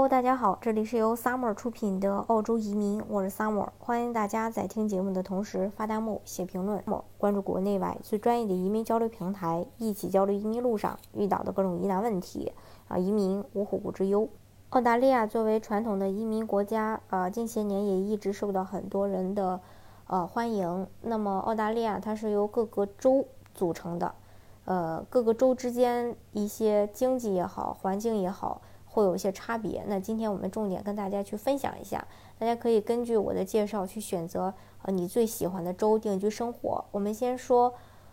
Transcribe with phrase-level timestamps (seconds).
[0.00, 6.82] Hello，大家好，这里是由 Summer 出品的澳洲移民，我是 Summer，欢迎大家在听节目的同时发弹幕、写评论，
[7.18, 12.50] 关注国内外最专业的移民交流平台，一起交流移民路上遇到的各种疑难问题
[12.88, 14.26] 啊，移民无后顾之忧。
[14.70, 19.60] 澳大利亚作为传统的移民国家，啊，近些年也一直受到很多人的
[20.06, 20.86] 呃欢迎。
[21.02, 24.14] 那么澳大利亚它是由各个州组成的，
[24.64, 28.62] 呃，各个州之间一些经济也好，环境也好。
[28.90, 29.82] 会有一些差别。
[29.86, 32.06] 那今天我们重点跟大家去分享一下，
[32.38, 36.84] 大家可以根据我的介绍去选择呃你最喜欢的州定居生活。
[36.90, 37.72] 我们先说，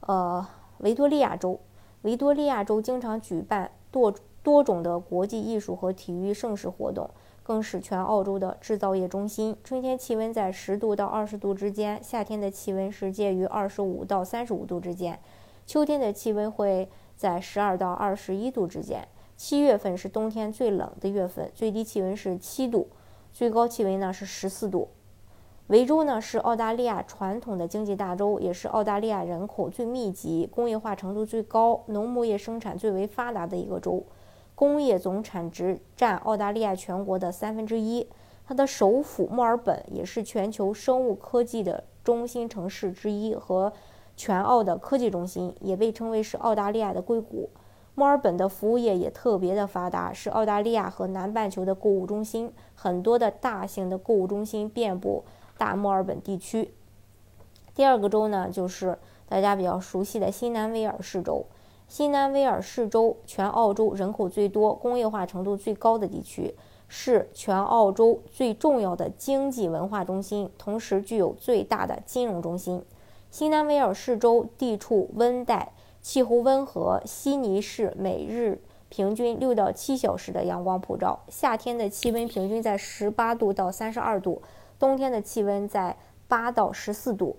[0.00, 0.46] 呃，
[0.78, 1.58] 维多利亚州。
[2.02, 7.10] 维多利亚州经常举办多多种的国际艺术和体育盛事活动，
[7.42, 9.56] 更是全澳洲的制造业中心。
[9.64, 15.18] 春天气温在十度到二十度之间，夏天的气温是介于二十五到三十五度之间，
[15.66, 19.08] 秋天的气温会在十二到二十一度之间。
[19.38, 22.88] 七月份是冬天最冷的月份，最低气温是七度，
[23.32, 24.88] 最高气温呢是十四度。
[25.68, 34.04] 维州呢是澳大利亚传统的经济大州，也是澳大利亚人口最密集、工业化程度最高、农牧业生产最为发达的一个州，
[34.56, 38.08] 工业总产值占澳大利亚全国的三分之一。
[38.44, 43.72] 它的首府墨尔本也是全球生物科技的中心城市之一和
[44.16, 47.48] 全澳的科技中心，也被称为是澳大利亚的硅谷。
[47.98, 55.24] 墨尔本的服务业也特别的发达，是澳大利亚和南半球的购物中心，很多的大型的购物中心遍布
[55.56, 56.72] 大墨尔本地区。
[57.74, 58.96] 第二个州呢，就是
[59.28, 61.44] 大家比较熟悉的新南威尔士州。
[61.88, 66.54] 新南威尔士州全澳洲人口最多、工业化程度最高的地区，
[66.86, 72.80] 是全澳洲最重要的经济文化中心，同时具有最大的金融中心。
[73.32, 75.72] 新南威尔士州地处温带。
[76.00, 84.40] 气候温和，悉尼市每日平均六到七小时的阳光普照，夏天的气温平均在十八度到三十二度，
[84.78, 85.96] 冬天的气温在
[86.26, 87.36] 八到十四度。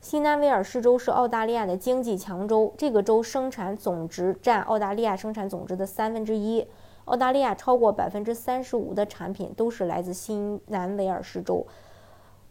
[0.00, 6.66] 新南威尔士州是澳大利亚的经济强州，这个州生产总值占澳大利亚生产总值的三分之一。
[7.06, 11.66] 澳大利亚超过百分之三十五的产品都是来自新南威尔士州，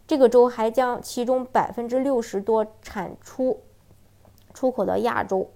[0.05, 3.61] 这个州还将其中百分之六十多产出。
[4.55, 5.49] 出口到亚洲，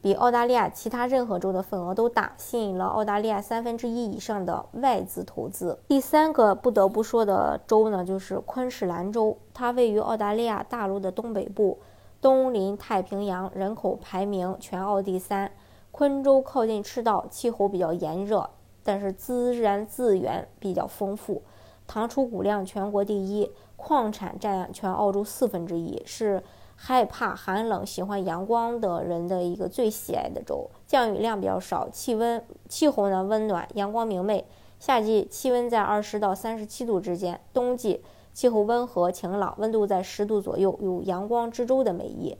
[0.00, 5.80] 比澳大利亚其他任何州的份额都大，吸引了澳大利亚三分之一以上的外资投资。
[5.88, 11.80] 第三个不得不说的州呢，就是昆士兰州，它位于澳大利亚大陆的东北部，
[12.20, 15.50] 东临太平洋，人口排名全澳第三。
[15.90, 18.50] 昆州靠近赤道，气候比较炎热，
[18.84, 21.42] 但是自然资源比较丰富，
[21.88, 26.40] 糖出谷量全国第一，矿产占全澳洲四分之一，是。
[26.80, 34.46] 害怕寒冷、喜欢阳光的人的一个最喜爱的州，降雨量比较少，气温气候呢温暖，阳光明媚。
[34.78, 42.38] 夏季气温在二十到三十七度之间，冬季气候温和晴朗，温度在十度左右，有阳光之州的美誉。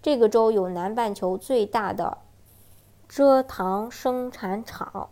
[0.00, 2.18] 这个州有南半球最大的
[3.10, 5.10] 蔗糖生产厂，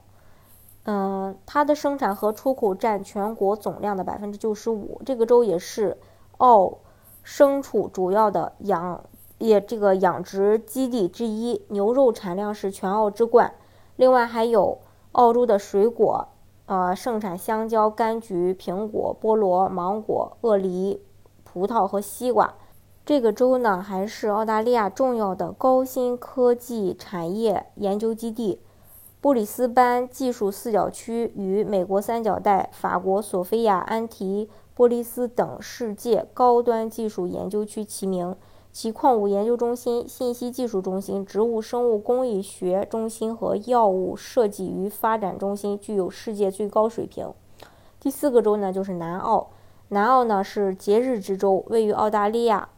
[0.84, 5.02] 嗯，它的生产和出口占全国总量的百分之九十五。
[5.04, 5.98] 这个州也是
[6.36, 6.78] 澳。
[7.24, 9.04] 牲畜主要的养
[9.38, 13.54] 也这个养殖基地之一，牛肉产量是全澳之冠。
[13.96, 14.78] 另外还有
[15.12, 16.28] 澳洲的水果，
[16.66, 21.02] 呃，盛产香蕉、柑橘、苹果、菠萝、芒果、鳄梨、
[21.44, 22.54] 葡萄和西瓜。
[23.06, 28.60] 这个州呢，还是澳大利亚重要的高新科技产业研究基地。
[29.20, 34.48] 布里斯班技术四角区与美国三角带、法国索菲亚、安提。
[34.80, 38.34] 波利斯等世界高端技术研究区齐名，
[38.72, 47.30] 其矿物研究中心、信息技术中心、植物生物工艺学中心和药物设计与发展中心具有世界最高水平。
[48.00, 49.50] 第四个州呢，就是南澳。
[49.88, 52.70] 南澳呢是节日之州，位于澳大利亚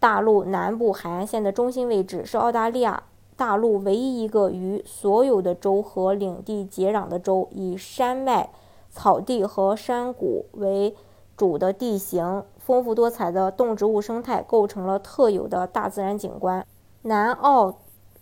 [0.00, 3.04] 大陆南部海岸线的中心位置，是澳大利亚
[3.36, 8.50] 大陆唯一一个与所有的州和领地接壤的州，以山脉、
[8.90, 10.96] 草地和山谷为。
[11.36, 16.64] 主的地形丰富多彩的动植物生态构成了特有的大自然景观。
[17.02, 17.74] 南澳，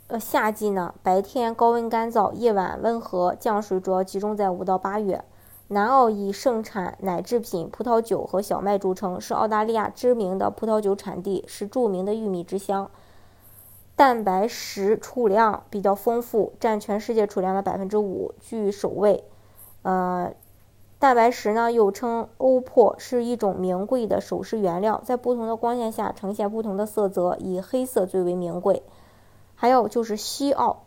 [0.06, 5.24] 呃，夏季呢，白天高温干燥，夜晚温和，降水主要集中在五到八月。
[5.68, 12.90] 南澳以盛产奶制品、葡萄酒和小麦著称，是澳大利亚知名的葡萄酒产地，是著名的玉米之乡。
[13.94, 19.24] 蛋白石储量比较丰富，占全世界储量的百分之五，居首位。
[19.82, 20.32] 呃。
[21.02, 28.84] 蛋白石呢，又称欧珀，是一种名贵的首饰原料，在不同的光线下呈现不同的色泽，以黑色最为名贵。
[29.56, 30.84] 还有就是西澳，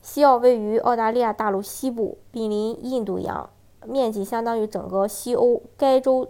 [0.00, 3.50] 西澳位于澳大利亚大陆西部，濒临印度洋，
[3.84, 5.62] 面积相当于整个西欧。
[5.76, 6.28] 该州，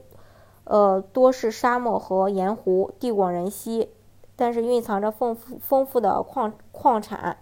[0.65, 3.91] 呃，多是沙漠和盐湖，地广人稀，
[4.35, 7.37] 但是蕴藏着丰富丰富的矿矿产，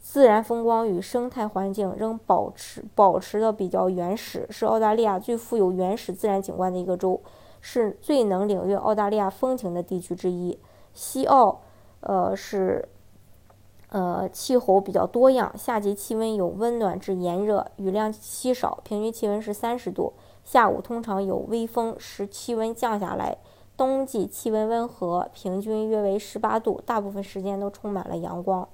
[0.00, 7.20] 自然风光与生态环境仍保持保持的比较原始，是澳大利亚最富有原始自然景观的一个州，
[7.60, 10.58] 是最能领略澳大利亚风情的地区之一。
[10.94, 11.60] 西澳，
[12.00, 12.88] 呃，是。
[13.92, 20.12] 呃，气候比较多样，夏季气温有温暖至炎热，雨量稀少，平均气温是三十度。
[20.44, 23.38] 下午通常有微风，使气温降下来。
[23.76, 28.68] 冬季气温温和，平均约为十八度，大部分时间都充满了阳光。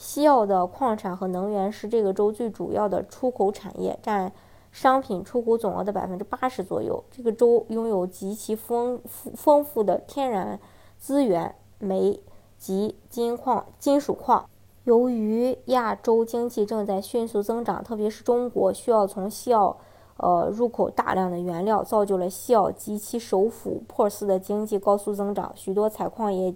[0.00, 4.32] 西澳的矿产和能源是这个州最主要的出口产业，占
[4.72, 7.04] 商品出口总额的百分之八十左右。
[7.10, 10.58] 这个州拥有极其丰富丰富的天然
[10.96, 12.18] 资源，煤。
[12.60, 14.44] 及金矿、金属矿。
[14.84, 19.78] 由于亚洲经济正在迅速增长，特别是中国需要从西澳，
[20.18, 25.50] 呃，入口大量的原料，造就了西澳及其首府珀斯的经济高速增长。
[25.54, 26.54] 许多采矿业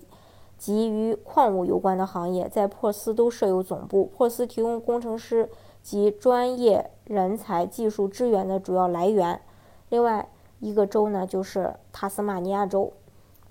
[0.57, 4.05] 及与矿物有关的行业在珀斯都设有总部。
[4.17, 5.51] 珀斯提供工程师
[5.83, 9.41] 及专业人才、技术支援的主要来源。
[9.89, 10.29] 另外
[10.61, 12.93] 一个州呢，就是塔斯马尼亚州。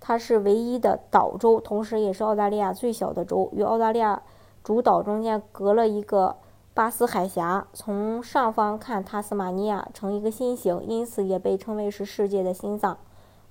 [0.05, 3.49] 它是唯一的岛州，同时也是澳大利亚最小的州。
[3.53, 4.21] 与澳大利亚
[4.61, 6.35] 主岛中间隔了一个
[6.73, 12.97] 巴斯海峡，从上方看，塔斯马尼亚呈一个心形，因此也被称为是世界的心脏。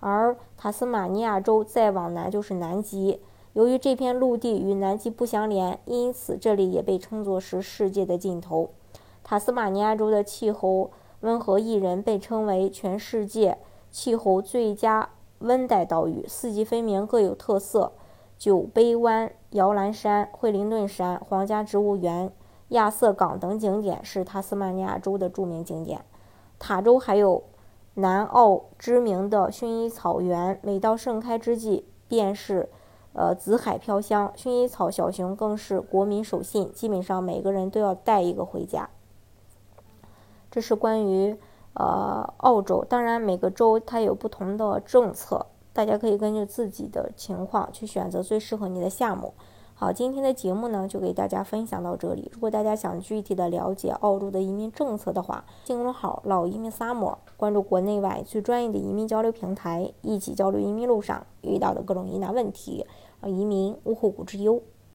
[0.00, 3.22] 而塔斯马尼亚州再往南就是南极，
[3.54, 8.70] 由于这片陆地与南极不相连，因此这里也被称作是世界的尽头。
[9.22, 10.90] 塔斯马尼亚州的气候
[11.20, 13.58] 温和宜人，被称为全世界
[13.90, 15.10] 气候最佳。
[15.40, 17.92] 温带岛屿四季分明，各有特色。
[18.38, 22.32] 酒杯湾、摇篮山、惠灵顿山、皇家植物园、
[22.68, 26.04] 亚瑟港等景点是塔斯马尼亚州的著名景点。
[26.58, 27.42] 塔州还有
[27.94, 32.68] 南澳知名的薰衣草园，每到盛开之际，便是
[33.12, 34.32] 呃紫海飘香。
[34.36, 38.90] 薰衣草小熊更是国民守信，基本上每个人都要带一个回家。
[40.50, 41.38] 这是关于。
[41.74, 49.32] 呃，澳洲当然每个州它有不同的政策，大家可以根据自己的情况去选择最适合你的项目。
[49.82, 52.30] 好，今天的节目呢就给大家分享到这里。
[52.32, 62.86] 如果大家想具体的了解澳洲的移民政策的话，公众号“老移民 summer”，关注国内外最专业的移民交流平台，一起交流移民路上遇到的各种疑难问题，
[63.20, 64.62] 让移民无后顾之忧。